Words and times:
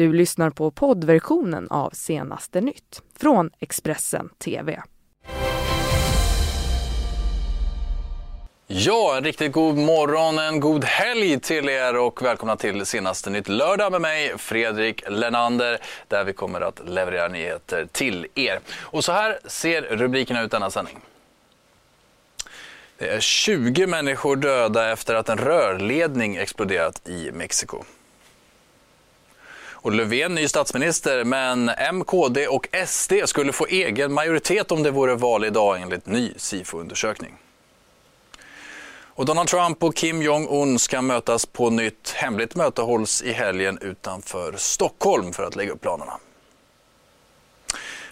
Du 0.00 0.12
lyssnar 0.12 0.50
på 0.50 0.70
poddversionen 0.70 1.68
av 1.70 1.90
Senaste 1.90 2.60
nytt 2.60 3.02
från 3.18 3.50
Expressen 3.58 4.28
TV. 4.44 4.82
Ja, 8.66 9.16
en 9.16 9.24
riktigt 9.24 9.52
god 9.52 9.76
morgon, 9.76 10.38
en 10.38 10.60
god 10.60 10.84
helg 10.84 11.40
till 11.40 11.68
er 11.68 11.96
och 11.96 12.22
välkomna 12.22 12.56
till 12.56 12.86
senaste 12.86 13.30
nytt 13.30 13.48
lördag 13.48 13.92
med 13.92 14.00
mig, 14.00 14.38
Fredrik 14.38 15.02
Lenander, 15.08 15.78
där 16.08 16.24
vi 16.24 16.32
kommer 16.32 16.60
att 16.60 16.88
leverera 16.88 17.28
nyheter 17.28 17.86
till 17.92 18.26
er. 18.34 18.60
Och 18.80 19.04
så 19.04 19.12
här 19.12 19.38
ser 19.44 19.82
rubrikerna 19.82 20.42
ut 20.42 20.50
denna 20.50 20.70
sändning. 20.70 20.98
Det 22.98 23.08
är 23.08 23.20
20 23.20 23.86
människor 23.86 24.36
döda 24.36 24.92
efter 24.92 25.14
att 25.14 25.28
en 25.28 25.38
rörledning 25.38 26.36
exploderat 26.36 27.08
i 27.08 27.30
Mexiko. 27.32 27.84
Och 29.82 29.92
Löfven 29.92 30.34
ny 30.34 30.48
statsminister, 30.48 31.24
men 31.24 31.68
M, 31.68 32.04
KD 32.04 32.46
och 32.48 32.68
SD 32.86 33.12
skulle 33.24 33.52
få 33.52 33.66
egen 33.66 34.12
majoritet 34.12 34.72
om 34.72 34.82
det 34.82 34.90
vore 34.90 35.14
val 35.14 35.44
idag 35.44 35.82
enligt 35.82 36.06
ny 36.06 36.32
SIFO-undersökning. 36.36 37.34
Och 39.20 39.24
Donald 39.24 39.48
Trump 39.48 39.82
och 39.82 39.96
Kim 39.96 40.22
Jong-Un 40.22 40.78
ska 40.78 41.02
mötas 41.02 41.46
på 41.46 41.70
nytt. 41.70 42.10
Hemligt 42.10 42.56
möte 42.56 42.82
hålls 42.82 43.22
i 43.22 43.32
helgen 43.32 43.78
utanför 43.80 44.54
Stockholm 44.56 45.32
för 45.32 45.42
att 45.42 45.56
lägga 45.56 45.72
upp 45.72 45.80
planerna. 45.80 46.12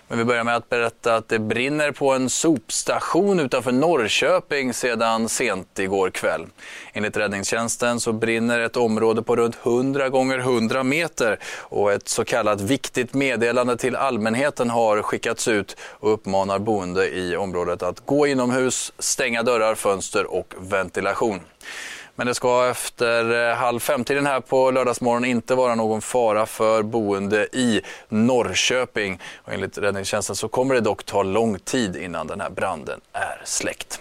Men 0.08 0.18
vi 0.18 0.24
börjar 0.24 0.44
med 0.44 0.56
att 0.56 0.68
berätta 0.68 1.14
att 1.14 1.28
det 1.28 1.38
brinner 1.38 1.92
på 1.92 2.12
en 2.12 2.30
sopstation 2.30 3.40
utanför 3.40 3.72
Norrköping 3.72 4.74
sedan 4.74 5.28
sent 5.28 5.78
igår 5.78 6.10
kväll. 6.10 6.46
Enligt 6.92 7.16
räddningstjänsten 7.16 8.00
så 8.00 8.12
brinner 8.12 8.60
ett 8.60 8.76
område 8.76 9.22
på 9.22 9.36
runt 9.36 9.56
100 9.62 10.08
gånger 10.08 10.38
100 10.38 10.82
meter 10.82 11.38
och 11.58 11.92
ett 11.92 12.08
så 12.08 12.24
kallat 12.24 12.60
viktigt 12.60 13.14
meddelande 13.14 13.76
till 13.76 13.96
allmänheten 13.96 14.70
har 14.70 15.02
skickats 15.02 15.48
ut 15.48 15.76
och 15.80 16.12
uppmanar 16.12 16.58
boende 16.58 17.08
i 17.08 17.36
området 17.36 17.82
att 17.82 18.06
gå 18.06 18.26
inomhus, 18.26 18.92
stänga 18.98 19.42
dörrar, 19.42 19.74
fönster 19.74 20.34
och 20.34 20.54
ventilation. 20.58 21.40
Men 22.18 22.26
det 22.26 22.34
ska 22.34 22.68
efter 22.70 23.48
eh, 23.50 23.56
halv 23.56 23.80
femtiden 23.80 24.26
här 24.26 24.40
på 24.40 24.70
lördagsmorgon 24.70 25.24
inte 25.24 25.54
vara 25.54 25.74
någon 25.74 26.00
fara 26.00 26.46
för 26.46 26.82
boende 26.82 27.48
i 27.52 27.80
Norrköping. 28.08 29.20
Och 29.44 29.52
enligt 29.52 29.78
räddningstjänsten 29.78 30.36
så 30.36 30.48
kommer 30.48 30.74
det 30.74 30.80
dock 30.80 31.04
ta 31.04 31.22
lång 31.22 31.58
tid 31.58 31.96
innan 31.96 32.26
den 32.26 32.40
här 32.40 32.50
branden 32.50 33.00
är 33.12 33.42
släckt. 33.44 34.00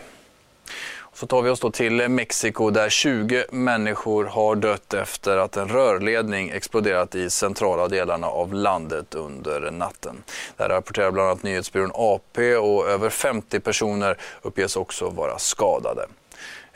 Så 1.14 1.28
tar 1.28 1.42
vi 1.42 1.50
oss 1.50 1.60
då 1.60 1.72
till 1.72 2.10
Mexiko 2.10 2.70
där 2.70 2.90
20 2.90 3.45
människor 3.52 4.26
har 4.26 4.56
dött 4.56 4.94
efter 4.94 5.38
att 5.38 5.58
en 5.58 5.68
rörledning 5.68 6.50
exploderat 6.50 7.16
i 7.16 7.30
centrala 7.30 7.88
delarna 7.88 8.28
av 8.28 8.54
landet 8.54 9.16
under 9.16 9.72
natten. 9.72 10.23
Det 10.58 10.70
rapporterar 10.70 11.12
bland 11.12 11.30
annat 11.30 11.44
nyhetsbyrån 11.44 11.92
AP 11.94 12.56
och 12.56 12.88
över 12.88 13.10
50 13.10 13.60
personer 13.60 14.18
uppges 14.42 14.76
också 14.76 15.10
vara 15.10 15.40
skadade. 15.40 16.08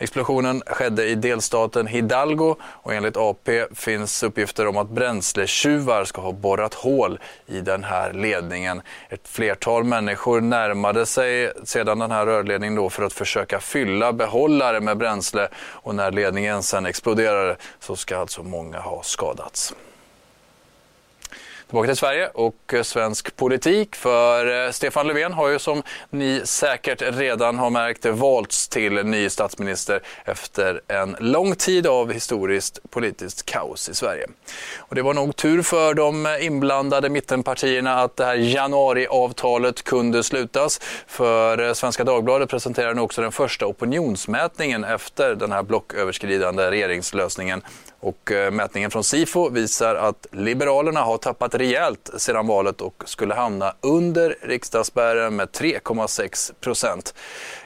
Explosionen 0.02 0.62
skedde 0.66 1.08
i 1.08 1.16
delstaten 1.16 1.88
Hidalgo 1.88 2.56
och 2.64 2.94
enligt 2.94 3.18
AP 3.18 3.66
finns 3.76 4.24
uppgifter 4.24 4.68
om 4.68 4.78
att 4.78 4.90
bränsletjuvar 4.90 6.06
ska 6.06 6.22
ha 6.22 6.32
borrat 6.32 6.74
hål 6.74 7.20
i 7.48 7.62
den 7.62 7.84
här 7.84 8.14
ledningen. 8.14 8.82
Ett 9.10 9.28
flertal 9.28 9.84
människor 9.84 10.42
närmade 10.42 11.06
sig 11.06 11.52
sedan 11.64 12.00
den 12.00 12.12
här 12.12 12.26
rörledningen 12.26 12.76
då 12.76 12.90
för 12.90 13.04
att 13.04 13.14
försöka 13.14 13.60
fylla 13.60 14.14
behållare 14.14 14.80
med 14.80 14.98
bränsle 14.98 15.48
och 15.56 15.96
när 15.96 16.12
ledningen 16.12 16.64
sen 16.64 16.86
exploderade 16.86 17.56
så 17.80 17.96
ska 17.96 18.18
alltså 18.18 18.44
många 18.44 18.80
ha 18.80 19.04
skadats. 19.04 19.74
Tillbaka 21.72 21.88
till 21.88 21.98
Sverige 21.98 22.30
och 22.34 22.74
eh, 22.74 22.84
svensk 22.84 23.36
politik. 23.36 23.96
För 23.96 24.66
eh, 24.66 24.72
Stefan 24.72 25.08
Löfven 25.08 25.34
har 25.34 25.48
ju 25.48 25.60
som 25.60 25.84
ni 26.10 26.42
säkert 26.44 27.02
redan 27.02 27.60
har 27.60 27.70
märkt 27.70 28.06
valts 28.06 28.68
till 28.68 28.94
ny 28.94 29.30
statsminister 29.30 30.02
efter 30.26 30.82
en 30.88 31.16
lång 31.20 31.56
tid 31.56 31.88
av 31.88 32.12
historiskt 32.12 32.80
politiskt 32.90 33.46
kaos 33.46 33.90
i 33.90 33.96
Sverige. 33.96 34.28
Och 34.78 34.96
det 34.96 35.02
var 35.02 35.14
nog 35.14 35.36
tur 35.36 35.62
för 35.62 35.94
de 35.94 36.38
inblandade 36.42 37.10
mittenpartierna 37.10 38.02
att 38.02 38.16
det 38.16 38.26
här 38.26 38.36
januariavtalet 38.36 39.84
kunde 39.84 40.24
slutas. 40.24 40.80
För 41.08 41.68
eh, 41.68 41.74
Svenska 41.74 42.04
Dagbladet 42.04 42.50
presenterar 42.50 42.94
nu 42.94 43.02
också 43.02 43.22
den 43.22 43.32
första 43.32 43.66
opinionsmätningen 43.66 44.84
efter 44.84 45.36
den 45.36 45.52
här 45.52 45.64
blocköverskridande 45.64 46.72
regeringslösningen 46.72 47.62
och 48.02 48.32
eh, 48.32 48.52
mätningen 48.52 48.92
från 48.92 49.04
Sifo 49.04 49.50
visar 49.50 49.96
att 49.96 50.28
Liberalerna 50.32 51.02
har 51.02 51.18
tappat 51.18 51.56
rejält 51.56 52.10
sedan 52.18 52.48
valet 52.48 52.82
och 52.82 53.04
skulle 53.06 53.34
hamna 53.34 53.74
under 53.82 54.38
riksdagsspärren 54.42 55.36
med 55.36 55.48
3,6 55.50 56.54
procent. 56.60 57.14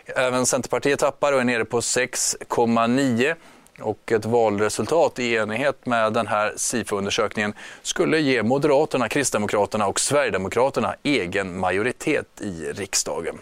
Även 0.05 0.45
Centerpartiet 0.45 0.99
tappar 0.99 1.33
och 1.33 1.39
är 1.39 1.43
nere 1.43 1.65
på 1.65 1.79
6,9 1.79 3.35
och 3.79 4.11
ett 4.11 4.25
valresultat 4.25 5.19
i 5.19 5.35
enighet 5.35 5.85
med 5.85 6.13
den 6.13 6.27
här 6.27 6.53
SIFO-undersökningen 6.57 7.53
skulle 7.81 8.19
ge 8.19 8.43
Moderaterna, 8.43 9.09
Kristdemokraterna 9.09 9.87
och 9.87 9.99
Sverigedemokraterna 9.99 10.95
egen 11.03 11.59
majoritet 11.59 12.41
i 12.41 12.71
riksdagen. 12.71 13.39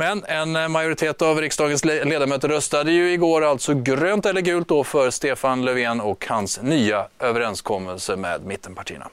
Men 0.00 0.24
en 0.24 0.72
majoritet 0.72 1.22
av 1.22 1.40
riksdagens 1.40 1.84
ledamöter 1.84 2.48
röstade 2.48 2.92
ju 2.92 3.12
igår 3.12 3.44
alltså 3.44 3.74
grönt 3.74 4.26
eller 4.26 4.40
gult 4.40 4.68
då 4.68 4.84
för 4.84 5.10
Stefan 5.10 5.64
Löfven 5.64 6.00
och 6.00 6.26
hans 6.28 6.62
nya 6.62 7.06
överenskommelse 7.18 8.16
med 8.16 8.44
mittenpartierna. 8.46 9.08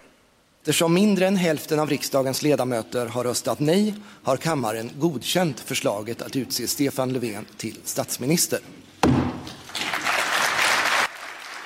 Eftersom 0.62 0.94
mindre 0.94 1.28
än 1.28 1.36
hälften 1.36 1.80
av 1.80 1.90
riksdagens 1.90 2.42
ledamöter 2.42 3.06
har 3.06 3.24
röstat 3.24 3.60
nej 3.60 3.94
har 4.24 4.38
kammaren 4.38 4.92
godkänt 5.00 5.60
förslaget 5.60 6.22
att 6.22 6.36
utse 6.36 6.68
Stefan 6.68 7.14
Löfven 7.14 7.46
till 7.58 7.80
statsminister. 7.84 8.60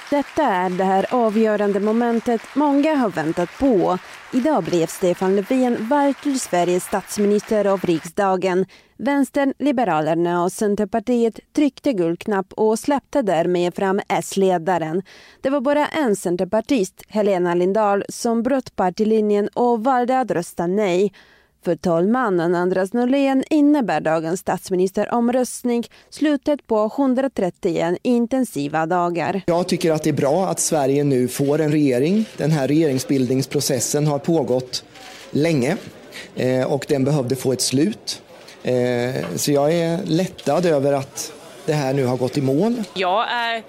Detta 0.10 0.44
är 0.44 0.70
det 0.70 0.84
här 0.84 1.06
avgörande 1.10 1.80
momentet 1.80 2.42
många 2.54 2.96
har 2.96 3.10
väntat 3.10 3.50
på. 3.60 3.98
Idag 4.34 4.64
blev 4.64 4.88
Stefan 4.88 5.36
Löfven 5.36 5.88
vald 5.88 6.16
till 6.24 6.40
Sveriges 6.40 6.84
statsminister 6.84 7.66
av 7.66 7.82
riksdagen. 7.82 8.66
Vänstern, 8.98 9.54
Liberalerna 9.60 10.44
och 10.44 10.52
Centerpartiet 10.52 11.40
tryckte 11.56 11.94
guldknapp 11.94 12.54
och 12.54 12.80
släppte 12.80 13.22
därmed 13.22 13.76
fram 13.76 14.00
S-ledaren. 14.08 15.02
Det 15.42 15.50
var 15.50 15.62
bara 15.62 15.88
en 15.88 16.16
centerpartist, 16.16 17.04
Helena 17.08 17.56
Lindahl, 17.56 18.04
som 18.10 18.44
bröt 18.44 18.76
partilinjen 18.76 19.48
och 19.48 19.84
valde 19.84 20.20
att 20.20 20.32
rösta 20.32 20.68
nej. 20.68 21.14
För 21.64 21.76
talmannen 21.76 22.56
Andreas 22.56 22.94
Norlén 22.94 23.44
innebär 23.50 24.02
dagens 24.02 24.40
statsministeromröstning 24.40 25.88
slutet 26.10 26.68
på 26.68 26.92
131 26.98 27.98
intensiva 28.02 28.86
dagar. 28.86 29.42
Jag 29.46 29.68
tycker 29.68 29.92
att 29.92 30.04
det 30.04 30.10
är 30.10 30.14
bra 30.14 30.48
att 30.48 30.60
Sverige 30.60 31.04
nu 31.04 31.28
får 31.28 31.62
en 31.62 31.72
regering. 31.72 32.26
Den 32.38 32.52
här 32.52 32.68
regeringsbildningsprocessen 32.68 34.08
har 34.08 34.20
pågått 34.20 34.84
länge 35.32 35.78
eh, 36.36 36.74
och 36.74 36.86
den 36.90 37.04
behövde 37.04 37.36
få 37.36 37.54
ett 37.54 37.62
slut. 37.62 38.22
Eh, 38.64 39.26
så 39.36 39.52
jag 39.52 39.74
är 39.74 40.00
lättad 40.06 40.66
över 40.66 40.94
att 40.94 41.34
det 41.66 41.74
här 41.74 41.94
nu 41.94 42.06
har 42.06 42.18
gått 42.18 42.38
i 42.38 42.42
mål. 42.42 42.84
Jag 42.94 43.32
är 43.32 43.64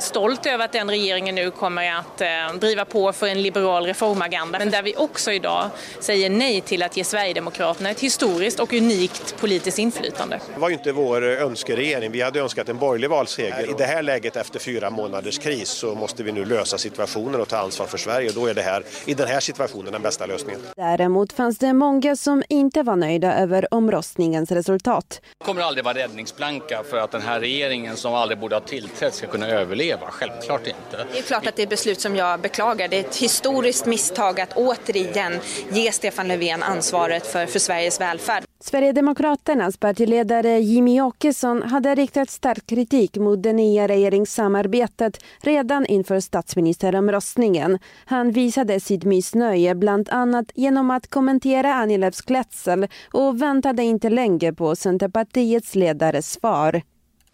stolt 0.00 0.46
över 0.46 0.64
att 0.64 0.72
den 0.72 0.90
regeringen 0.90 1.34
nu 1.34 1.50
kommer 1.50 1.92
att 1.92 2.20
eh, 2.20 2.28
driva 2.60 2.84
på 2.84 3.12
för 3.12 3.26
en 3.26 3.42
liberal 3.42 3.86
reformagenda, 3.86 4.58
men 4.58 4.70
där 4.70 4.82
vi 4.82 4.96
också 4.96 5.32
idag 5.32 5.70
säger 6.00 6.30
nej 6.30 6.60
till 6.60 6.82
att 6.82 6.96
ge 6.96 7.04
Sverigedemokraterna 7.04 7.90
ett 7.90 8.00
historiskt 8.00 8.60
och 8.60 8.72
unikt 8.72 9.36
politiskt 9.40 9.78
inflytande. 9.78 10.40
Det 10.54 10.60
var 10.60 10.68
ju 10.68 10.74
inte 10.74 10.92
vår 10.92 11.22
önskeregering. 11.22 12.12
Vi 12.12 12.22
hade 12.22 12.40
önskat 12.40 12.68
en 12.68 12.78
borgerlig 12.78 13.10
valseger. 13.10 13.70
I 13.70 13.74
det 13.78 13.84
här 13.84 14.02
läget 14.02 14.36
efter 14.36 14.58
fyra 14.58 14.90
månaders 14.90 15.38
kris 15.38 15.68
så 15.68 15.94
måste 15.94 16.22
vi 16.22 16.32
nu 16.32 16.44
lösa 16.44 16.78
situationen 16.78 17.40
och 17.40 17.48
ta 17.48 17.56
ansvar 17.56 17.86
för 17.86 17.98
Sverige. 17.98 18.30
Då 18.34 18.46
är 18.46 18.54
det 18.54 18.62
här, 18.62 18.84
i 19.04 19.14
den 19.14 19.28
här 19.28 19.40
situationen 19.40 19.92
den 19.92 20.02
bästa 20.02 20.26
lösningen. 20.26 20.60
Däremot 20.76 21.32
fanns 21.32 21.58
det 21.58 21.72
många 21.72 22.16
som 22.16 22.42
inte 22.48 22.82
var 22.82 22.96
nöjda 22.96 23.34
över 23.34 23.74
omröstningens 23.74 24.50
resultat. 24.50 25.20
Det 25.38 25.44
kommer 25.44 25.62
aldrig 25.62 25.84
vara 25.84 25.98
räddningsplanka 25.98 26.82
för 26.90 26.98
att 26.98 27.10
den 27.10 27.22
här 27.22 27.40
regeringen 27.40 27.96
som 27.96 28.14
aldrig 28.14 28.38
borde 28.38 28.56
ha 28.56 28.60
tillträtt 28.60 29.14
ska 29.14 29.26
kunna 29.26 29.48
överleva 29.48 29.83
leva, 29.84 30.06
självklart 30.10 30.66
inte. 30.66 31.06
Det 31.12 31.18
är 31.18 31.22
klart 31.22 31.46
att 31.46 31.56
det 31.56 31.62
är 31.62 31.66
beslut 31.66 32.00
som 32.00 32.16
jag 32.16 32.40
beklagar. 32.40 32.88
Det 32.88 32.96
är 32.96 33.00
ett 33.00 33.16
historiskt 33.16 33.86
misstag 33.86 34.40
att 34.40 34.52
återigen 34.56 35.32
ge 35.72 35.92
Stefan 35.92 36.28
Löfven 36.28 36.62
ansvaret 36.62 37.26
för, 37.26 37.46
för 37.46 37.58
Sveriges 37.58 38.00
välfärd. 38.00 38.44
Sverigedemokraternas 38.60 39.76
partiledare 39.76 40.58
Jimmy 40.58 41.00
Åkesson 41.00 41.62
hade 41.62 41.94
riktat 41.94 42.30
stark 42.30 42.66
kritik 42.66 43.16
mot 43.16 43.42
det 43.42 43.52
nya 43.52 43.88
regeringssamarbetet 43.88 45.24
redan 45.42 45.86
inför 45.86 46.20
statsministeromröstningen. 46.20 47.78
Han 48.04 48.32
visade 48.32 48.80
sitt 48.80 49.04
missnöje 49.04 49.74
bland 49.74 50.08
annat 50.08 50.46
genom 50.54 50.90
att 50.90 51.10
kommentera 51.10 51.74
Annie 51.74 51.98
Lööfs 51.98 52.22
klädsel 52.22 52.88
och 53.12 53.42
väntade 53.42 53.82
inte 53.82 54.08
länge 54.10 54.52
på 54.52 54.76
Centerpartiets 54.76 55.74
ledares 55.74 56.32
svar. 56.32 56.82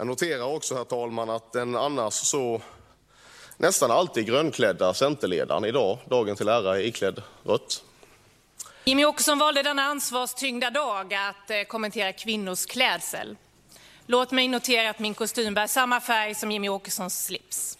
Jag 0.01 0.07
noterar 0.07 0.45
också, 0.45 0.75
herr 0.75 0.85
talman, 0.85 1.31
att 1.31 1.53
den 1.53 1.77
annars 1.77 2.15
så 2.15 2.61
nästan 3.57 3.91
alltid 3.91 4.27
grönklädda 4.27 4.95
Centerledaren. 4.95 5.65
Idag, 5.65 5.99
dagen 6.05 6.37
till 6.37 6.49
ära, 6.49 6.77
är 6.77 6.81
iklädd 6.81 7.23
rött. 7.45 7.85
Jimmy 8.85 9.05
Åkesson 9.05 9.39
valde 9.39 9.63
denna 9.63 9.83
ansvarstyngda 9.83 10.71
dag 10.71 11.15
att 11.15 11.51
eh, 11.51 11.63
kommentera 11.63 12.13
kvinnors 12.13 12.67
klädsel. 12.67 13.37
Låt 14.07 14.31
mig 14.31 14.49
notera 14.49 14.91
att 14.91 14.99
min 14.99 15.15
kostym 15.15 15.55
bär 15.55 15.67
samma 15.67 16.01
färg 16.01 16.35
som 16.35 16.51
Jimmy 16.53 16.69
Åkessons 16.69 17.25
slips. 17.25 17.79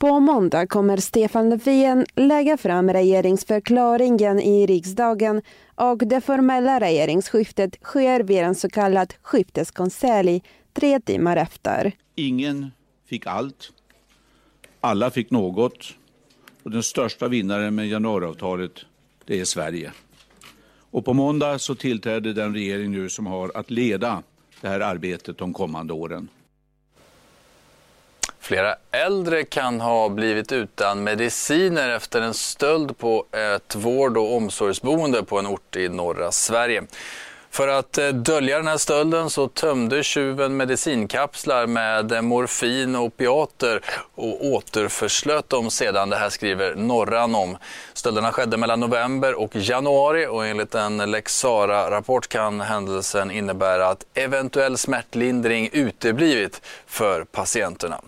På 0.00 0.20
måndag 0.20 0.66
kommer 0.66 0.96
Stefan 0.96 1.50
Löfven 1.50 2.06
lägga 2.14 2.56
fram 2.56 2.90
regeringsförklaringen 2.90 4.40
i 4.40 4.66
riksdagen 4.66 5.42
och 5.74 5.98
det 5.98 6.20
formella 6.20 6.80
regeringsskiftet 6.80 7.76
sker 7.82 8.20
vid 8.20 8.38
en 8.38 8.54
så 8.54 8.68
kallad 8.68 9.14
skifteskonselj 9.22 10.42
tre 10.72 11.00
timmar 11.00 11.36
efter. 11.36 11.92
Ingen 12.14 12.70
fick 13.06 13.26
allt. 13.26 13.72
Alla 14.80 15.10
fick 15.10 15.30
något. 15.30 15.94
Och 16.62 16.70
den 16.70 16.82
största 16.82 17.28
vinnaren 17.28 17.74
med 17.74 17.88
januariavtalet, 17.88 18.72
det 19.24 19.40
är 19.40 19.44
Sverige. 19.44 19.92
Och 20.90 21.04
på 21.04 21.14
måndag 21.14 21.58
så 21.58 21.74
tillträder 21.74 22.32
den 22.32 22.54
regering 22.54 22.90
nu 22.90 23.08
som 23.08 23.26
har 23.26 23.52
att 23.54 23.70
leda 23.70 24.22
det 24.60 24.68
här 24.68 24.80
arbetet 24.80 25.38
de 25.38 25.52
kommande 25.52 25.92
åren. 25.92 26.28
Flera 28.50 28.76
äldre 28.90 29.44
kan 29.44 29.80
ha 29.80 30.08
blivit 30.08 30.52
utan 30.52 31.02
mediciner 31.04 31.90
efter 31.90 32.20
en 32.20 32.34
stöld 32.34 32.98
på 32.98 33.24
ett 33.32 33.74
vård 33.74 34.16
och 34.16 34.36
omsorgsboende 34.36 35.24
på 35.24 35.38
en 35.38 35.46
ort 35.46 35.76
i 35.76 35.88
norra 35.88 36.32
Sverige. 36.32 36.82
För 37.50 37.68
att 37.68 37.98
eh, 37.98 38.08
dölja 38.08 38.56
den 38.56 38.66
här 38.66 38.76
stölden 38.76 39.30
så 39.30 39.48
tömde 39.48 40.02
tjuven 40.02 40.56
medicinkapslar 40.56 41.66
med 41.66 42.12
eh, 42.12 42.22
morfin 42.22 42.96
och 42.96 43.02
opiater 43.02 43.80
och 44.14 44.44
återförslöt 44.46 45.48
dem 45.48 45.70
sedan. 45.70 46.10
Det 46.10 46.16
här 46.16 46.30
skriver 46.30 46.74
Norran 46.74 47.34
om. 47.34 47.56
Stölderna 47.92 48.32
skedde 48.32 48.56
mellan 48.56 48.80
november 48.80 49.34
och 49.34 49.56
januari 49.56 50.26
och 50.26 50.46
enligt 50.46 50.74
en 50.74 51.10
Lex 51.10 51.38
Sara-rapport 51.38 52.28
kan 52.28 52.60
händelsen 52.60 53.30
innebära 53.30 53.88
att 53.88 54.04
eventuell 54.14 54.78
smärtlindring 54.78 55.68
uteblivit 55.72 56.62
för 56.86 57.24
patienterna. 57.24 58.00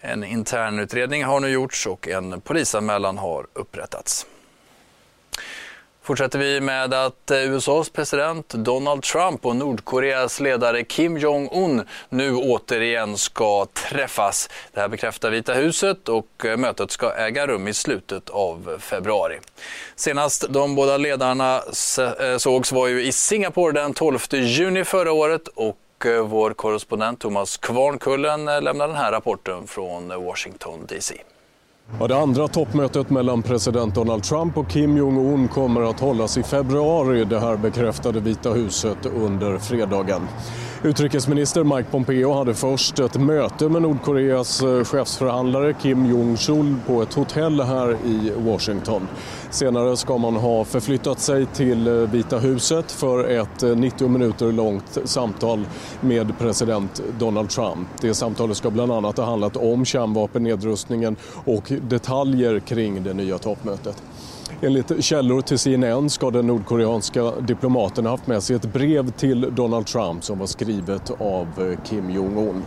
En 0.00 0.24
internutredning 0.24 1.24
har 1.24 1.40
nu 1.40 1.48
gjorts 1.48 1.86
och 1.86 2.08
en 2.08 2.40
polisanmälan 2.40 3.18
har 3.18 3.46
upprättats. 3.52 4.26
Fortsätter 6.08 6.38
vi 6.38 6.60
med 6.60 6.94
att 6.94 7.30
eh, 7.30 7.38
USAs 7.38 7.90
president 7.90 8.48
Donald 8.48 9.02
Trump 9.02 9.46
och 9.46 9.56
Nordkoreas 9.56 10.40
ledare 10.40 10.84
Kim 10.84 11.18
Jong-Un 11.18 11.86
nu 12.08 12.34
återigen 12.34 13.16
ska 13.16 13.66
träffas. 13.66 14.50
Det 14.72 14.80
här 14.80 14.88
bekräftar 14.88 15.30
Vita 15.30 15.54
huset 15.54 16.08
och 16.08 16.44
eh, 16.44 16.56
mötet 16.56 16.90
ska 16.90 17.12
äga 17.12 17.46
rum 17.46 17.68
i 17.68 17.74
slutet 17.74 18.30
av 18.30 18.78
februari. 18.80 19.38
Senast 19.96 20.44
de 20.48 20.74
båda 20.74 20.96
ledarna 20.96 21.56
eh, 22.20 22.36
sågs 22.36 22.72
var 22.72 22.88
ju 22.88 23.06
i 23.06 23.12
Singapore 23.12 23.72
den 23.72 23.94
12 23.94 24.18
juni 24.30 24.84
förra 24.84 25.12
året 25.12 25.48
och 25.48 25.76
vår 26.24 26.54
korrespondent 26.54 27.20
Thomas 27.20 27.56
Kvarnkullen 27.56 28.44
lämnar 28.44 28.88
den 28.88 28.96
här 28.96 29.12
rapporten 29.12 29.66
från 29.66 30.24
Washington 30.24 30.86
DC. 30.88 31.14
Ja, 32.00 32.06
det 32.06 32.16
andra 32.16 32.48
toppmötet 32.48 33.10
mellan 33.10 33.42
president 33.42 33.94
Donald 33.94 34.22
Trump 34.22 34.56
och 34.58 34.70
Kim 34.70 34.96
Jong-Un 34.96 35.48
kommer 35.48 35.90
att 35.90 36.00
hållas 36.00 36.38
i 36.38 36.42
februari. 36.42 37.24
Det 37.24 37.40
här 37.40 37.56
bekräftade 37.56 38.20
Vita 38.20 38.50
huset 38.50 39.06
under 39.06 39.58
fredagen. 39.58 40.22
Utrikesminister 40.82 41.64
Mike 41.64 41.90
Pompeo 41.90 42.32
hade 42.32 42.54
först 42.54 42.98
ett 42.98 43.20
möte 43.20 43.68
med 43.68 43.82
Nordkoreas 43.82 44.62
eh, 44.62 44.84
chefsförhandlare 44.84 45.74
Kim 45.74 46.06
Jong-Chul 46.06 46.76
på 46.86 47.02
ett 47.02 47.14
hotell 47.14 47.60
här 47.60 47.96
i 48.06 48.32
Washington. 48.36 49.08
Senare 49.50 49.96
ska 49.96 50.18
man 50.18 50.36
ha 50.36 50.64
förflyttat 50.64 51.20
sig 51.20 51.46
till 51.46 51.86
eh, 51.86 51.92
Vita 51.94 52.38
huset 52.38 52.92
för 52.92 53.28
ett 53.28 53.62
eh, 53.62 53.76
90 53.76 54.08
minuter 54.08 54.52
långt 54.52 54.98
samtal 55.04 55.66
med 56.00 56.38
president 56.38 57.02
Donald 57.18 57.50
Trump. 57.50 57.88
Det 58.00 58.14
samtalet 58.14 58.56
ska 58.56 58.70
bland 58.70 58.92
annat 58.92 59.16
ha 59.16 59.24
handlat 59.24 59.56
om 59.56 59.84
kärnvapennedrustningen 59.84 61.16
och 61.44 61.72
detaljer 61.88 62.60
kring 62.60 63.02
det 63.02 63.14
nya 63.14 63.38
toppmötet. 63.38 64.02
Enligt 64.62 65.04
källor 65.04 65.40
till 65.40 65.58
CNN 65.58 66.10
ska 66.10 66.30
den 66.30 66.46
nordkoreanska 66.46 67.30
diplomaten 67.40 68.06
haft 68.06 68.26
med 68.26 68.42
sig 68.42 68.56
ett 68.56 68.72
brev 68.72 69.10
till 69.10 69.54
Donald 69.54 69.86
Trump 69.86 70.24
som 70.24 70.38
var 70.38 70.46
skrivet 70.46 71.10
av 71.20 71.46
eh, 71.58 71.84
Kim 71.84 72.10
Jong-Un. 72.10 72.62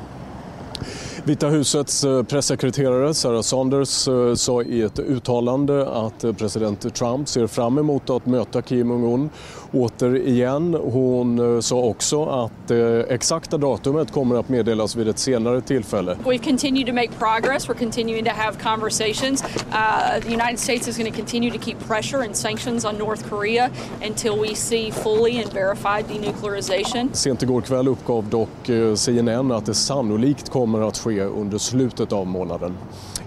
Vita 1.23 1.47
husets 1.47 2.03
eh, 2.03 2.23
pressekreterare 2.23 3.13
Sarah 3.13 3.41
Sanders 3.41 4.07
eh, 4.07 4.35
sa 4.35 4.62
i 4.62 4.81
ett 4.81 5.00
uttalande 5.00 5.89
att 5.89 6.23
eh, 6.23 6.33
president 6.33 6.95
Trump 6.95 7.27
ser 7.27 7.47
fram 7.47 7.77
emot 7.77 8.09
att 8.09 8.25
möta 8.25 8.62
Kim 8.62 8.89
Jong-Un 8.89 9.29
återigen. 9.73 10.73
Hon 10.73 11.62
sa 11.63 11.75
också 11.75 12.25
att 12.25 12.51
det 12.68 13.03
exakta 13.03 13.57
datumet 13.57 14.12
kommer 14.12 14.35
att 14.35 14.50
meddelas 14.50 14.95
vid 14.95 15.07
ett 15.07 15.19
senare 15.19 15.62
tillfälle. 15.62 16.18
We 16.25 16.38
continue 16.38 16.85
to 16.85 16.94
make 16.94 17.09
progress. 17.19 17.69
We're 17.69 17.79
continuing 17.79 18.25
to 18.25 18.31
have 18.31 18.57
conversations. 18.63 19.44
Uh, 19.44 20.19
the 20.21 20.33
United 20.33 20.59
States 20.59 20.88
is 20.88 20.97
going 20.97 21.12
to 21.12 21.17
continue 21.17 21.51
to 21.51 21.65
keep 21.65 21.75
pressure 21.88 22.25
and 22.25 22.35
sanctions 22.35 22.85
on 22.85 22.97
North 22.97 23.29
Korea 23.29 23.69
until 24.06 24.41
we 24.41 24.56
see 24.56 24.91
fully 24.91 25.44
and 25.44 25.53
verified 25.53 26.06
denuclearization. 26.06 27.09
Sent 27.13 27.44
igår 27.44 27.62
kväll 27.62 27.88
uppgav 27.88 28.29
dock 28.29 28.69
CNN 28.95 29.51
att 29.51 29.65
det 29.65 29.74
sannolikt 29.74 30.50
kommer 30.50 30.88
att 30.88 30.97
ske 30.97 31.10
ske 31.11 31.21
under 31.21 31.57
slutet 31.57 32.13
av 32.13 32.27
månaden. 32.27 32.77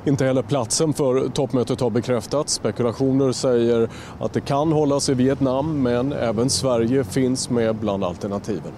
Inte 0.05 0.25
heller 0.25 0.43
platsen 0.43 0.95
för 0.95 1.29
toppmötet 1.29 1.81
har 1.81 1.91
bekräftats. 1.91 2.53
Spekulationer 2.53 3.33
säger 3.33 3.89
att 4.21 4.33
det 4.33 4.41
kan 4.41 4.73
hållas 4.73 5.09
i 5.09 5.15
Vietnam 5.15 5.83
men 5.83 6.13
även 6.13 6.51
Sverige 6.51 7.05
finns 7.05 7.51
med 7.51 7.77
bland 7.77 8.05
alternativen. 8.05 8.73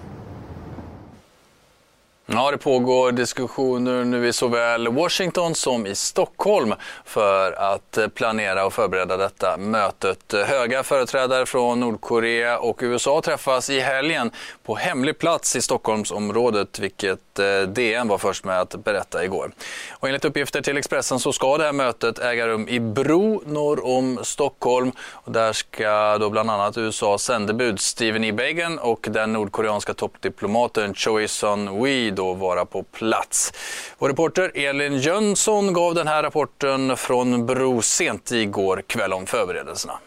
Ja, 2.28 2.50
det 2.50 2.58
pågår 2.58 3.12
diskussioner 3.12 4.04
nu 4.04 4.28
i 4.28 4.32
såväl 4.32 4.88
Washington 4.88 5.54
som 5.54 5.86
i 5.86 5.94
Stockholm 5.94 6.74
för 7.04 7.52
att 7.52 7.98
planera 8.14 8.66
och 8.66 8.72
förbereda 8.72 9.16
detta 9.16 9.56
mötet. 9.56 10.34
Höga 10.46 10.82
företrädare 10.82 11.46
från 11.46 11.80
Nordkorea 11.80 12.58
och 12.58 12.78
USA 12.82 13.20
träffas 13.24 13.70
i 13.70 13.80
helgen 13.80 14.30
på 14.62 14.74
hemlig 14.74 15.18
plats 15.18 15.56
i 15.56 15.62
Stockholmsområdet, 15.62 16.78
vilket 16.78 17.20
Eh, 17.38 17.62
DN 17.62 18.08
var 18.08 18.18
först 18.18 18.44
med 18.44 18.60
att 18.60 18.84
berätta 18.84 19.24
igår. 19.24 19.50
Och 19.92 20.08
enligt 20.08 20.24
uppgifter 20.24 20.60
till 20.60 20.76
Expressen 20.76 21.20
så 21.20 21.32
ska 21.32 21.58
det 21.58 21.64
här 21.64 21.72
mötet 21.72 22.18
äga 22.18 22.46
rum 22.48 22.68
i 22.68 22.80
Bro 22.80 23.42
norr 23.46 23.86
om 23.86 24.18
Stockholm. 24.22 24.92
Och 25.12 25.32
där 25.32 25.52
ska 25.52 26.18
då 26.18 26.30
bland 26.30 26.50
annat 26.50 26.78
USAs 26.78 27.22
sändebud 27.22 27.80
Stephen 27.80 28.24
E. 28.24 28.32
Bagan 28.32 28.78
och 28.78 29.06
den 29.10 29.32
nordkoreanska 29.32 29.94
toppdiplomaten 29.94 30.94
Choi 30.94 31.26
Sun-Wee 31.26 32.10
då 32.10 32.34
vara 32.34 32.64
på 32.64 32.82
plats. 32.82 33.52
Vår 33.98 34.08
reporter 34.08 34.52
Elin 34.54 34.98
Jönsson 34.98 35.72
gav 35.72 35.94
den 35.94 36.08
här 36.08 36.22
rapporten 36.22 36.96
från 36.96 37.46
Bro 37.46 37.82
sent 37.82 38.32
igår 38.32 38.82
kväll 38.86 39.12
om 39.12 39.26
förberedelserna. 39.26 39.98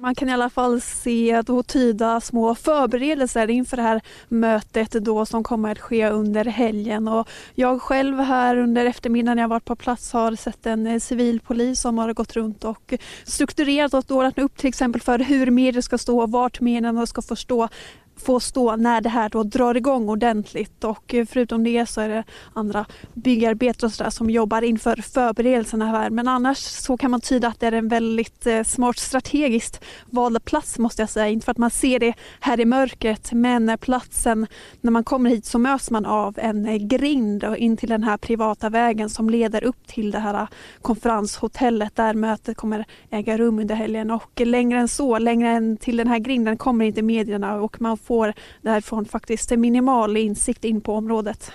Man 0.00 0.14
kan 0.14 0.28
i 0.28 0.32
alla 0.32 0.50
fall 0.50 0.80
se 0.80 1.38
och 1.38 1.66
tyda 1.66 2.20
små 2.20 2.54
förberedelser 2.54 3.50
inför 3.50 3.76
det 3.76 3.82
här 3.82 4.00
mötet 4.28 4.90
då 4.90 5.26
som 5.26 5.44
kommer 5.44 5.72
att 5.72 5.78
ske 5.78 6.08
under 6.08 6.44
helgen. 6.44 7.08
Och 7.08 7.28
jag 7.54 7.82
själv 7.82 8.18
här 8.18 8.56
under 8.56 8.86
eftermiddagen 8.86 9.36
när 9.36 9.42
jag 9.42 9.48
varit 9.48 9.64
på 9.64 9.76
plats 9.76 10.12
har 10.12 10.36
sett 10.36 10.66
en 10.66 10.86
eh, 10.86 10.98
civilpolis 10.98 11.80
som 11.80 11.98
har 11.98 12.12
gått 12.12 12.36
runt 12.36 12.64
och 12.64 12.94
strukturerat 13.24 13.94
och 13.94 14.10
ordnat 14.10 14.38
upp 14.38 14.56
till 14.56 14.68
exempel 14.68 15.00
för 15.00 15.18
hur 15.18 15.50
medier 15.50 15.82
ska 15.82 15.98
stå, 15.98 16.26
vart 16.26 16.60
medierna 16.60 17.06
ska 17.06 17.22
få 17.22 17.36
stå 17.36 17.68
få 18.18 18.40
stå 18.40 18.76
när 18.76 19.00
det 19.00 19.08
här 19.08 19.28
då 19.28 19.42
drar 19.42 19.74
igång 19.74 20.08
ordentligt 20.08 20.84
och 20.84 21.14
eh, 21.14 21.26
förutom 21.26 21.64
det 21.64 21.86
så 21.86 22.00
är 22.00 22.08
det 22.08 22.24
andra 22.54 22.86
byggarbetare 23.14 23.86
och 23.86 23.92
sådär 23.92 24.10
som 24.10 24.30
jobbar 24.30 24.62
inför 24.62 24.96
förberedelserna 24.96 25.86
här. 25.86 26.10
Men 26.10 26.28
annars 26.28 26.58
så 26.58 26.96
kan 26.96 27.10
man 27.10 27.20
tyda 27.20 27.48
att 27.48 27.60
det 27.60 27.66
är 27.66 27.72
en 27.72 27.88
väldigt 27.88 28.46
eh, 28.46 28.62
smart 28.62 28.98
strategiskt 28.98 29.84
vald 30.06 30.44
plats 30.44 30.78
måste 30.78 31.02
jag 31.02 31.10
säga. 31.10 31.28
Inte 31.28 31.44
för 31.44 31.52
att 31.52 31.58
man 31.58 31.70
ser 31.70 31.98
det 31.98 32.14
här 32.40 32.60
i 32.60 32.64
mörkret 32.64 33.32
men 33.32 33.68
eh, 33.68 33.76
platsen 33.76 34.46
när 34.80 34.90
man 34.90 35.04
kommer 35.04 35.30
hit 35.30 35.44
så 35.44 35.58
möts 35.58 35.90
man 35.90 36.06
av 36.06 36.38
en 36.38 36.88
grind 36.88 37.44
och 37.44 37.56
in 37.56 37.76
till 37.76 37.88
den 37.88 38.02
här 38.02 38.16
privata 38.16 38.68
vägen 38.68 39.10
som 39.10 39.30
leder 39.30 39.64
upp 39.64 39.86
till 39.86 40.10
det 40.10 40.18
här 40.18 40.48
konferenshotellet 40.82 41.96
där 41.96 42.14
mötet 42.14 42.56
kommer 42.56 42.84
äga 43.10 43.38
rum 43.38 43.58
under 43.58 43.74
helgen 43.74 44.10
och 44.10 44.40
längre 44.40 44.80
än 44.80 44.88
så, 44.88 45.18
längre 45.18 45.48
än 45.48 45.76
till 45.76 45.96
den 45.96 46.08
här 46.08 46.18
grinden 46.18 46.56
kommer 46.56 46.84
inte 46.84 47.02
medierna 47.02 47.54
och 47.54 47.80
man 47.80 47.98
får 48.08 48.34
därifrån 48.62 49.04
faktiskt 49.04 49.50
minimal 49.50 50.16
insikt 50.16 50.64
in 50.64 50.80
på 50.80 50.94
området. 50.94 51.52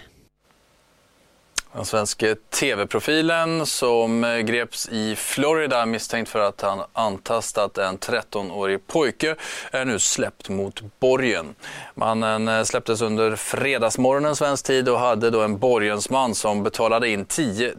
Den 1.75 1.85
svenska 1.85 2.35
tv-profilen 2.35 3.65
som 3.65 4.23
eh, 4.23 4.37
greps 4.37 4.89
i 4.89 5.15
Florida 5.15 5.85
misstänkt 5.85 6.29
för 6.29 6.39
att 6.39 6.61
han 6.61 6.83
antastat 6.93 7.77
en 7.77 7.97
13-årig 7.97 8.87
pojke 8.87 9.35
är 9.71 9.85
nu 9.85 9.99
släppt 9.99 10.49
mot 10.49 10.99
borgen. 10.99 11.55
Mannen 11.95 12.47
eh, 12.47 12.63
släpptes 12.63 13.01
under 13.01 13.35
fredagsmorgonen 13.35 14.35
svensk 14.35 14.65
tid 14.65 14.89
och 14.89 14.99
hade 14.99 15.29
då 15.29 15.41
en 15.41 15.57
borgensman 15.57 16.35
som 16.35 16.63
betalade 16.63 17.09
in 17.09 17.25
10 17.25 17.73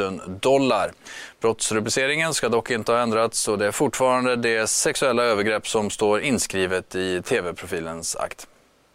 000 0.00 0.20
dollar. 0.40 0.92
Brottsrubriceringen 1.40 2.34
ska 2.34 2.48
dock 2.48 2.70
inte 2.70 2.92
ha 2.92 2.98
ändrats 2.98 3.48
och 3.48 3.58
det 3.58 3.66
är 3.66 3.72
fortfarande 3.72 4.36
det 4.36 4.66
sexuella 4.66 5.22
övergrepp 5.22 5.68
som 5.68 5.90
står 5.90 6.20
inskrivet 6.20 6.94
i 6.94 7.22
tv-profilens 7.22 8.16
akt. 8.16 8.46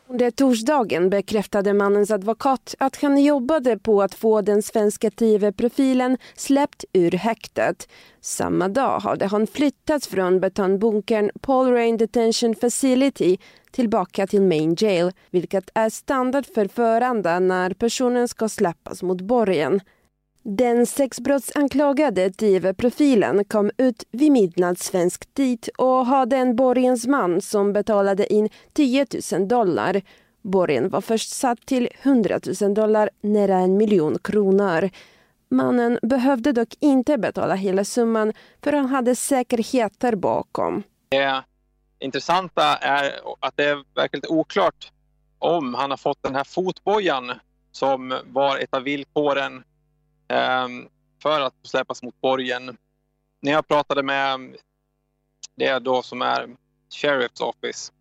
Under 0.07 0.31
torsdagen 0.31 1.09
bekräftade 1.09 1.73
mannens 1.73 2.11
advokat 2.11 2.75
att 2.79 2.95
han 2.95 3.23
jobbade 3.23 3.79
på 3.79 4.01
att 4.01 4.13
få 4.13 4.41
den 4.41 4.61
svenska 4.61 5.11
tv-profilen 5.11 6.17
släppt 6.35 6.85
ur 6.93 7.11
häktet. 7.11 7.87
Samma 8.21 8.67
dag 8.67 8.99
hade 8.99 9.25
han 9.25 9.47
flyttats 9.47 10.07
från 10.07 10.39
betongbunkern 10.39 11.31
Paul 11.41 11.71
Rain 11.71 11.97
Detention 11.97 12.55
Facility 12.55 13.37
tillbaka 13.71 14.27
till 14.27 14.41
Main 14.41 14.75
Jail, 14.79 15.11
vilket 15.31 15.69
är 15.73 15.89
standardförfarande 15.89 17.39
när 17.39 17.73
personen 17.73 18.27
ska 18.27 18.49
släppas 18.49 19.03
mot 19.03 19.21
borgen. 19.21 19.81
Den 20.45 20.85
sexbrottsanklagade 20.85 22.29
tv-profilen 22.29 23.45
kom 23.45 23.71
ut 23.77 24.03
vid 24.11 24.31
midnatt 24.31 24.79
svensk 24.79 25.33
tid 25.33 25.69
och 25.77 26.05
hade 26.05 26.37
en 26.37 26.55
borgensman 26.55 27.41
som 27.41 27.73
betalade 27.73 28.33
in 28.33 28.49
10 28.73 29.05
000 29.31 29.47
dollar. 29.47 30.01
Borgen 30.41 30.89
var 30.89 31.01
först 31.01 31.29
satt 31.29 31.65
till 31.65 31.89
100 32.01 32.39
000 32.61 32.73
dollar, 32.73 33.09
nära 33.21 33.57
en 33.57 33.77
miljon 33.77 34.17
kronor. 34.23 34.89
Mannen 35.49 35.99
behövde 36.01 36.51
dock 36.51 36.75
inte 36.79 37.17
betala 37.17 37.55
hela 37.55 37.83
summan 37.83 38.33
för 38.63 38.73
han 38.73 38.85
hade 38.85 39.15
säkerheter 39.15 40.15
bakom. 40.15 40.83
Det 41.09 41.43
intressanta 41.99 42.63
är 42.77 43.11
att 43.39 43.57
det 43.57 43.65
är 43.65 43.83
verkligen 43.95 44.25
oklart 44.29 44.91
om 45.39 45.73
han 45.73 45.89
har 45.89 45.97
fått 45.97 46.23
den 46.23 46.35
här 46.35 46.43
fotbojan 46.43 47.31
som 47.71 48.19
var 48.25 48.57
ett 48.57 48.73
av 48.73 48.83
villkoren 48.83 49.63
Ehm, 50.27 50.87
för 51.21 51.41
att 51.41 51.53
släppas 51.63 52.03
mot 52.03 52.21
borgen. 52.21 52.77
När 53.41 53.51
jag 53.51 53.67
pratade 53.67 54.03
med 54.03 54.55
det 55.55 55.79
då 55.79 56.01
som 56.01 56.21
är 56.21 56.49
Sheriff's 56.93 57.41
Office 57.41 57.91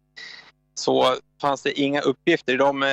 så 0.75 1.17
fanns 1.41 1.62
det 1.62 1.81
inga 1.81 2.00
uppgifter 2.00 2.52
i 2.52 2.57
de 2.57 2.83
eh, 2.83 2.88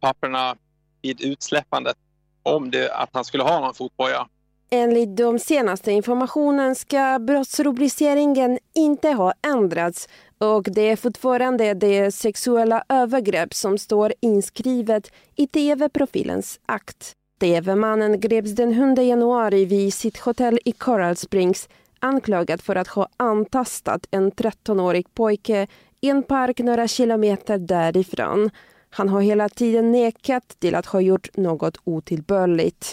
papperna 0.00 0.56
vid 1.02 1.20
utsläppandet 1.20 1.96
om 2.42 2.70
det, 2.70 2.94
att 2.94 3.10
han 3.12 3.24
skulle 3.24 3.42
ha 3.42 3.60
någon 3.60 3.74
fotboja. 3.74 4.28
Enligt 4.70 5.16
de 5.16 5.38
senaste 5.38 5.92
informationen 5.92 6.74
ska 6.74 7.18
brottsrubriceringen 7.18 8.58
inte 8.74 9.08
ha 9.08 9.32
ändrats 9.46 10.08
och 10.38 10.62
det 10.62 10.82
är 10.82 10.96
fortfarande 10.96 11.74
det 11.74 12.12
sexuella 12.12 12.84
övergrepp 12.88 13.54
som 13.54 13.78
står 13.78 14.12
inskrivet 14.20 15.12
i 15.36 15.46
tv-profilens 15.46 16.60
akt. 16.66 17.12
TV-mannen 17.44 18.20
greps 18.20 18.54
den 18.54 18.96
7 18.96 19.02
januari 19.02 19.64
vid 19.64 19.94
sitt 19.94 20.18
hotell 20.18 20.58
i 20.64 20.72
Coral 20.72 21.16
Springs 21.16 21.68
anklagad 21.98 22.60
för 22.60 22.76
att 22.76 22.88
ha 22.88 23.08
antastat 23.16 24.06
en 24.10 24.32
13-årig 24.32 25.14
pojke 25.14 25.66
i 26.00 26.10
en 26.10 26.22
park 26.22 26.58
några 26.58 26.88
kilometer 26.88 27.58
därifrån. 27.58 28.50
Han 28.90 29.08
har 29.08 29.20
hela 29.20 29.48
tiden 29.48 29.92
nekat 29.92 30.56
till 30.58 30.74
att 30.74 30.86
ha 30.86 31.00
gjort 31.00 31.36
något 31.36 31.76
otillbörligt. 31.84 32.92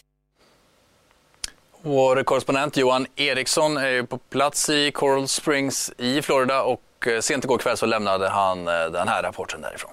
Vår 1.81 2.23
korrespondent 2.23 2.77
Johan 2.77 3.07
Eriksson 3.15 3.77
är 3.77 4.03
på 4.03 4.17
plats 4.17 4.69
i 4.69 4.91
Coral 4.91 5.27
Springs 5.27 5.91
i 5.97 6.21
Florida 6.21 6.63
och 6.63 7.07
eh, 7.07 7.19
sent 7.19 7.43
igår 7.43 7.57
kväll 7.57 7.77
så 7.77 7.85
lämnade 7.85 8.29
han 8.29 8.67
eh, 8.67 8.73
den 8.73 9.07
här 9.07 9.23
rapporten 9.23 9.61
därifrån. 9.61 9.91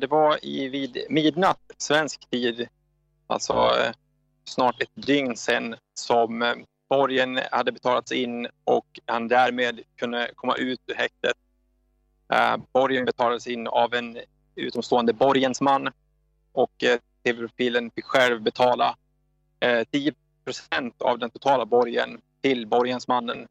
Det 0.00 0.06
var 0.06 0.44
i 0.44 0.68
vid 0.68 1.06
midnatt 1.08 1.58
svensk 1.78 2.30
tid 2.30 2.68
alltså 3.26 3.52
eh, 3.52 3.92
snart 4.44 4.82
ett 4.82 5.06
dygn 5.06 5.36
sedan 5.36 5.76
som 5.94 6.42
eh, 6.42 6.54
borgen 6.88 7.40
hade 7.50 7.72
betalats 7.72 8.12
in 8.12 8.48
och 8.64 8.86
han 9.06 9.28
därmed 9.28 9.80
kunde 9.96 10.30
komma 10.34 10.56
ut 10.56 10.80
ur 10.86 10.94
häktet. 10.94 11.36
Eh, 12.32 12.56
borgen 12.72 13.04
betalades 13.04 13.46
in 13.46 13.66
av 13.66 13.94
en 13.94 14.18
utomstående 14.54 15.12
borgensman 15.12 15.88
och 16.52 16.84
eh, 16.84 16.98
tv-profilen 17.24 17.90
fick 17.90 18.04
själv 18.04 18.42
betala 18.42 18.96
eh, 19.60 19.84
10 19.90 20.12
procent 20.44 21.02
av 21.02 21.18
den 21.18 21.30
totala 21.30 21.66
borgen 21.66 22.20
till 22.42 22.66
borgensmannen 22.66 23.48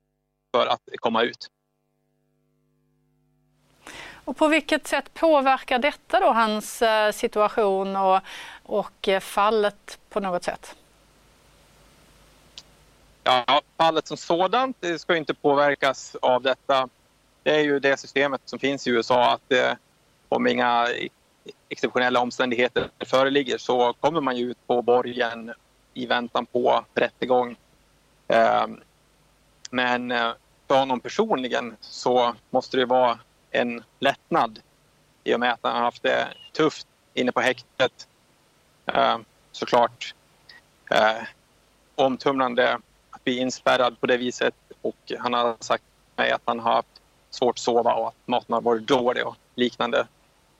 för 0.55 0.67
att 0.67 0.81
komma 0.99 1.23
ut. 1.23 1.47
Och 4.25 4.37
på 4.37 4.47
vilket 4.47 4.87
sätt 4.87 5.13
påverkar 5.13 5.79
detta 5.79 6.19
då 6.19 6.31
hans 6.31 6.81
eh, 6.81 7.11
situation 7.11 7.95
och, 7.95 8.19
och 8.63 9.07
eh, 9.07 9.19
fallet 9.19 9.99
på 10.09 10.19
något 10.19 10.43
sätt? 10.43 10.75
Ja, 13.23 13.61
fallet 13.77 14.07
som 14.07 14.17
sådant 14.17 14.77
det 14.79 14.99
ska 14.99 15.15
inte 15.15 15.33
påverkas 15.33 16.15
av 16.21 16.41
detta. 16.41 16.89
Det 17.43 17.55
är 17.55 17.59
ju 17.59 17.79
det 17.79 17.99
systemet 17.99 18.41
som 18.45 18.59
finns 18.59 18.87
i 18.87 18.89
USA 18.89 19.33
att 19.33 19.51
eh, 19.51 19.71
om 20.29 20.47
inga 20.47 20.87
exceptionella 21.69 22.19
omständigheter 22.19 22.89
föreligger 23.05 23.57
så 23.57 23.93
kommer 23.93 24.21
man 24.21 24.37
ju 24.37 24.51
ut 24.51 24.67
på 24.67 24.81
borgen 24.81 25.53
i 25.93 26.05
väntan 26.05 26.45
på 26.45 26.85
rättegång. 26.93 27.55
Ehm, 28.27 28.73
eh, 28.73 28.79
men 29.71 30.09
för 30.67 30.79
honom 30.79 30.99
personligen 30.99 31.75
så 31.81 32.35
måste 32.49 32.77
det 32.77 32.85
vara 32.85 33.19
en 33.53 33.83
lättnad 33.99 34.59
i 35.23 35.35
och 35.35 35.39
med 35.39 35.53
att 35.53 35.59
han 35.61 35.75
har 35.75 35.81
haft 35.81 36.03
det 36.03 36.27
tufft 36.51 36.87
inne 37.13 37.31
på 37.31 37.41
häktet. 37.41 38.07
Eh, 38.85 39.17
såklart 39.51 40.15
eh, 40.91 41.23
omtumlande 41.95 42.79
att 43.09 43.23
bli 43.23 43.37
inspärrad 43.37 43.99
på 43.99 44.07
det 44.07 44.17
viset 44.17 44.55
och 44.81 45.11
han 45.19 45.33
har 45.33 45.55
sagt 45.59 45.83
mig 46.15 46.31
att 46.31 46.41
han 46.45 46.59
har 46.59 46.73
haft 46.73 47.01
svårt 47.29 47.55
att 47.55 47.59
sova 47.59 47.93
och 47.93 48.07
att 48.07 48.15
maten 48.25 48.53
har 48.53 48.61
varit 48.61 48.87
dålig 48.87 49.27
och 49.27 49.35
liknande. 49.55 50.07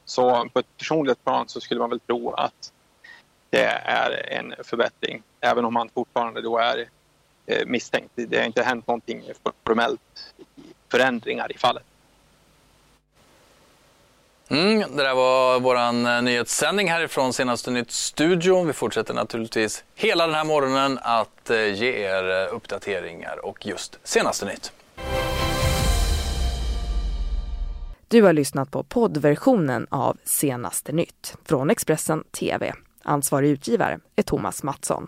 Så 0.06 0.50
på 0.54 0.60
ett 0.60 0.78
personligt 0.78 1.24
plan 1.24 1.50
så 1.50 1.62
skulle 1.62 1.80
man 1.80 1.90
väl 1.90 2.00
tro 2.00 2.32
att 2.32 2.74
det 3.50 3.66
är 3.86 4.30
en 4.32 4.54
förbättring 4.64 5.24
även 5.40 5.66
om 5.66 5.76
han 5.76 5.90
fortfarande 5.90 6.42
då 6.42 6.58
är 6.58 6.90
eh, 7.46 7.66
misstänkt. 7.66 8.12
Det 8.16 8.38
har 8.38 8.46
inte 8.46 8.64
hänt 8.64 8.88
någonting 8.88 9.24
formellt 9.66 10.34
förändringar 10.92 11.52
i 11.52 11.58
fallet. 11.58 11.84
Mm, 14.50 14.80
det 14.96 15.04
där 15.04 15.16
var 15.16 15.60
vår 15.60 15.76
eh, 15.76 16.22
nyhetssändning 16.22 16.90
härifrån 16.90 17.34
Senaste 17.34 17.72
Nytt-studion. 17.72 18.68
Vi 18.68 18.74
fortsätter 18.74 19.14
naturligtvis 19.14 19.84
hela 19.96 20.28
den 20.28 20.36
här 20.36 20.44
morgonen 20.44 21.00
att 21.02 21.50
eh, 21.50 21.74
ge 21.74 21.92
er 21.92 22.30
eh, 22.30 22.56
uppdateringar 22.56 23.46
och 23.46 23.66
just 23.66 24.00
Senaste 24.04 24.46
Nytt. 24.46 24.72
Du 28.08 28.22
har 28.22 28.34
lyssnat 28.34 28.72
på 28.72 28.84
poddversionen 28.84 29.88
av 29.90 30.18
Senaste 30.24 30.92
Nytt 30.92 31.36
från 31.46 31.70
Expressen 31.70 32.24
TV. 32.24 32.74
Ansvarig 33.04 33.50
utgivare 33.50 34.00
är 34.16 34.24
Thomas 34.24 34.64
Mattsson. 34.64 35.08